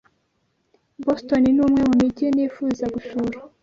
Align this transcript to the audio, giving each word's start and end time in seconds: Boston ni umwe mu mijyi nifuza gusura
Boston 1.05 1.43
ni 1.55 1.61
umwe 1.65 1.81
mu 1.87 1.93
mijyi 1.99 2.25
nifuza 2.35 2.85
gusura 2.93 3.37